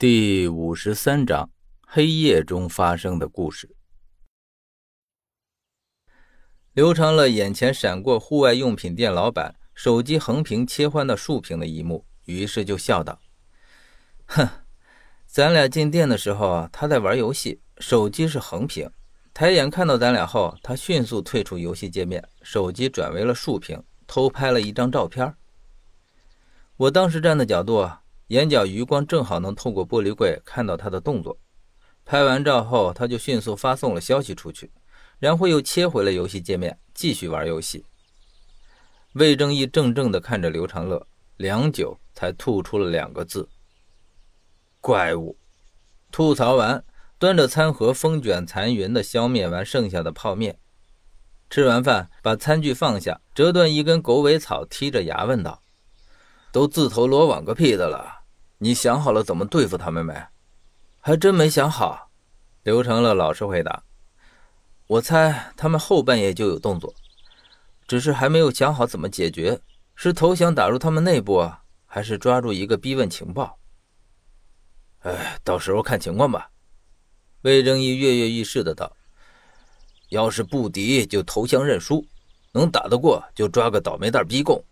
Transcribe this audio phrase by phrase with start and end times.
[0.00, 1.50] 第五十三章：
[1.86, 3.76] 黑夜中发生的故事。
[6.72, 13.20] 刘长乐眼前闪过户外用品店老板手机横屏切换到竖屏的一幕，于是就笑道
[14.24, 14.48] ：“哼，
[15.26, 18.88] 咱俩进店的时候，他在玩游戏，手机是横屏；
[19.34, 25.34] 抬眼看到咱俩后，他迅速退出游戏界面，手机转为了竖屏，偷拍了一张照片。
[26.78, 27.86] 我当时站的角度。”
[28.30, 31.36] 眼角余光正好能透过玻璃柜看到他的动作。
[32.04, 34.70] 拍完照后，他就迅速发送了消息出去，
[35.18, 37.84] 然后又切回了游戏界面，继续玩游戏。
[39.14, 41.04] 魏正义怔怔地看着刘长乐，
[41.38, 43.48] 良久才吐出了两个字
[44.80, 45.36] ：“怪物。”
[46.12, 46.84] 吐槽完，
[47.18, 50.56] 端着餐盒风卷残云地消灭完剩下的泡面。
[51.48, 55.62] 吃完饭，把餐具放下，折断一根狗尾草，剔着牙问道
[56.52, 58.18] ：“都自投罗网个屁的了！”
[58.62, 60.14] 你想好了怎么对付他们没？
[61.00, 62.10] 还真没想好。
[62.62, 63.84] 刘成乐老实回答
[64.86, 66.94] ：“我猜他们后半夜就有动作，
[67.88, 69.58] 只是还没有想好怎么解决。
[69.94, 71.50] 是投降打入他们内部，
[71.86, 73.58] 还是抓住一个逼问情报？”
[75.00, 76.50] 哎，到时候看情况吧。
[77.40, 78.94] 魏正义跃跃欲试的道
[80.10, 82.04] ：“要是不敌，就投降认输；
[82.52, 84.62] 能打得过，就抓个倒霉蛋逼供。”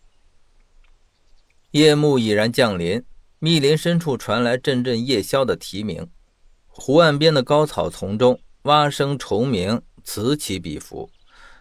[1.73, 3.03] 夜幕已然降临。
[3.41, 6.05] 密林深处传来阵阵夜枭的啼鸣，
[6.67, 11.09] 湖岸边的高草丛中，蛙声虫鸣，此起彼伏。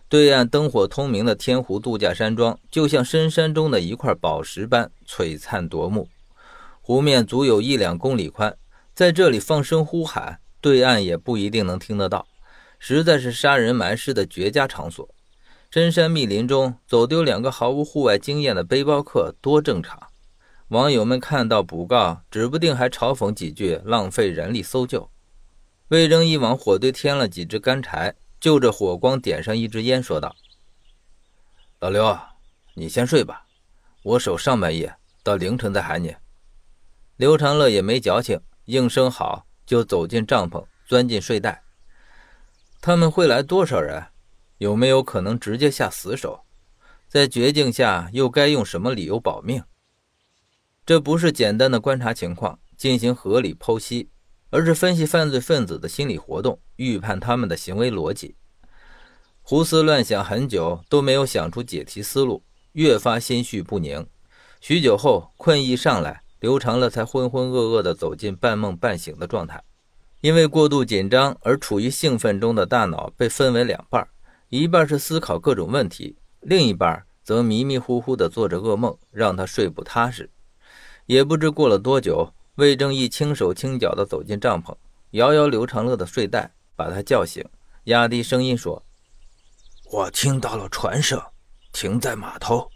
[0.10, 6.10] 对岸灯火通明的天湖度假山庄，就像深山中的一块宝石般璀璨夺目。
[6.82, 8.58] 湖面足有一两公里宽，
[8.96, 12.26] 在这里放声呼喊，对岸也不一定能听得到，
[12.80, 15.08] 实在是杀人埋尸的绝佳场所。
[15.70, 20.02] 深山密林中走丢两个毫无户外经验的背包客，多正常。
[20.70, 25.10] 网友们看到补告，指不定还嘲讽几句浪费人力搜救。
[25.88, 30.36] 魏征一往火堆添了几支干柴，就着火光点上一支烟，说道
[31.80, 32.20] ：“老刘，
[32.74, 33.46] 你先睡吧，
[34.04, 34.94] 我守上半夜
[35.24, 36.14] 到凌晨再喊你。”
[37.16, 41.64] 刘长乐也没矫情，应声好，就走进帐篷，钻进睡袋。
[42.82, 44.08] 他们会来多少人？
[44.58, 46.42] 有没有可能直接下死手？
[47.08, 49.64] 在绝境下又该用什么理由保命？
[50.88, 54.10] 这不是简单的观察情况进行合理剖析，
[54.50, 58.38] 而是分析犯罪分子的心理活动，预判他们的行为逻辑。
[59.42, 64.08] 胡思乱想很久都没有想出解题思路，越发心绪不宁。
[64.62, 69.62] 许久后，困意上来，刘长乐才浑浑噩噩地走进半梦半醒的状态。
[70.22, 74.08] 因为过度紧张而处于兴奋中的大脑被分为两半，
[74.48, 80.30] 一半是思考各种问题，另一半则迷迷糊糊地做着噩梦，让他睡不踏实。
[81.08, 84.76] 也不知过了多久，魏正义轻手轻脚地走进帐篷，
[85.12, 87.44] 摇摇刘长乐的睡袋，把他叫醒，
[87.86, 88.86] 压低声音说
[89.90, 91.22] ：“我听到了船声，
[91.72, 92.70] 停在码头。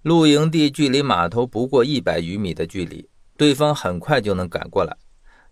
[0.00, 4.96] 露营地距离码头不过一百余米的距离，对方很快就能赶过来。”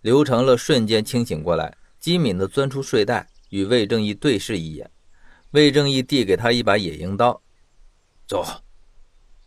[0.01, 4.91] 刘长乐瞬间清醒过来，机敏地钻出睡袋，与魏正义对视一眼。
[5.51, 7.43] 魏正义递给他一把野营刀，
[8.27, 8.43] 走，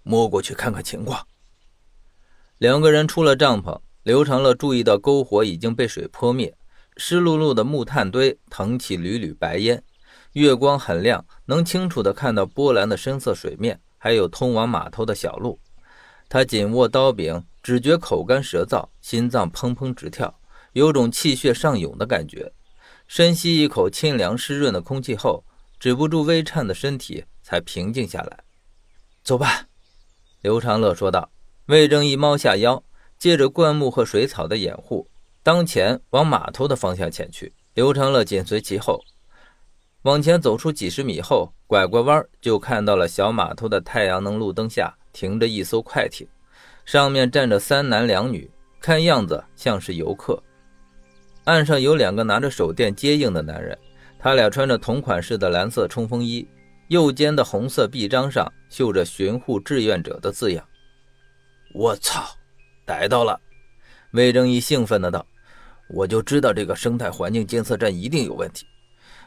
[0.04, 1.26] 摸过去看看情况。
[2.64, 6.56] 两个人出了帐篷，刘长乐注意到篝火已经被水泼灭，
[6.96, 9.84] 湿漉漉的木炭堆腾起缕缕白烟，
[10.32, 15.60] 月光很亮，能清楚地看到波澜的深色水面，还有通往码头的小路。
[16.30, 20.34] 他紧握刀柄，只觉口干舌燥，心脏砰砰直跳，
[20.72, 22.54] 有种气血上涌的感觉。
[23.08, 25.44] 深吸一口清凉湿润的空气后，
[25.82, 28.40] 止不住微颤的身体才平静下来。
[29.22, 29.68] 走吧，
[30.40, 31.30] 刘长乐说道。
[31.68, 32.84] 魏正一猫下腰，
[33.18, 35.08] 借着灌木和水草的掩护，
[35.42, 37.54] 当前往码头的方向前去。
[37.74, 39.02] 刘长乐紧随其后，
[40.02, 46.28] 往前走出几十米后，拐过弯就看到了小码头的太阳能路灯下停着一艘快艇，
[46.84, 48.52] 上面站着三男两女，
[48.82, 50.44] 看样子像是游客。
[51.46, 53.78] 岸上有两个拿着手电接应的男人，
[54.20, 56.46] 他俩穿着同款式的蓝色冲锋衣，
[56.90, 60.64] 右肩的红色臂章上绣着“巡护志愿者”的字样。
[61.74, 62.24] 我操，
[62.86, 63.40] 逮到了！
[64.12, 65.26] 魏正义兴奋的道
[65.90, 68.68] ：“我就知道这个生态环境监测站一定有问题。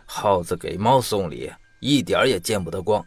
[0.05, 1.51] 耗子给猫送礼，
[1.81, 3.05] 一点也见不得光。”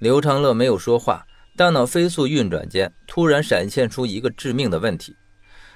[0.00, 1.24] 刘长乐没有说话，
[1.56, 5.14] 大脑飞速运转间，突然闪现出一个致命的问题：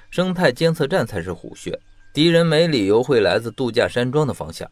[0.09, 1.79] 生态监测站才是虎穴，
[2.11, 4.69] 敌人没理由会来自度假山庄的方向。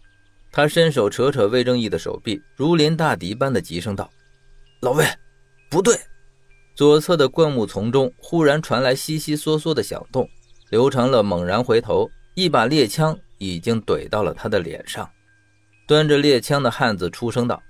[0.51, 4.09] 他伸手扯扯魏正义的手臂，如临大敌般的急声道
[4.81, 5.05] ：“老魏，
[5.69, 5.97] 不对！”
[6.75, 10.29] 左侧的灌木丛中忽然传来悉悉嗦嗦的响动，
[10.69, 15.09] 刘长乐猛然回头，一把猎枪已经怼到了他的脸上。
[15.87, 17.63] 端着猎枪的汉子出声道：“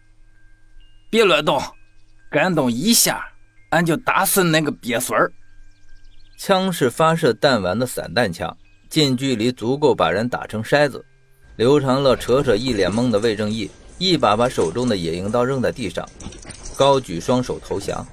[1.12, 1.62] 别乱动，
[2.32, 3.24] 敢动一下，
[3.70, 5.32] 俺就打死那个鳖孙儿。”
[6.36, 8.58] 枪是发射弹丸的散弹枪，
[8.90, 11.06] 近距离足够把人打成筛子。
[11.58, 13.70] 刘长乐扯扯一脸懵的魏正义，
[14.00, 16.04] 一把把手中的野营刀扔在地上，
[16.76, 18.04] 高举双手投降。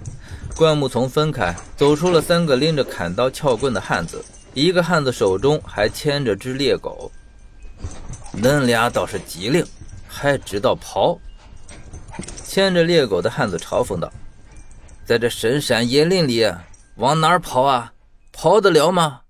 [0.55, 7.11] 灌木丛分开，走出了三个拎着砍刀撬棍的汉子，一个汉子手中还牵着只猎狗。
[8.37, 9.65] 恁俩倒是机灵，
[10.07, 11.19] 还知道跑。
[12.45, 14.13] 牵着猎狗的汉子嘲讽道
[15.05, 16.47] ：“在这深山野林里，
[16.97, 17.93] 往哪儿跑啊？
[18.31, 19.22] 跑得了吗？”